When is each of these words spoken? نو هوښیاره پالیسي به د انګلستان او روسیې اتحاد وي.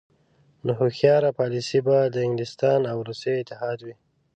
نو 0.65 0.71
هوښیاره 0.79 1.29
پالیسي 1.39 1.79
به 1.87 1.97
د 2.15 2.15
انګلستان 2.27 2.81
او 2.91 2.97
روسیې 3.07 3.35
اتحاد 3.41 3.79
وي. 3.85 3.95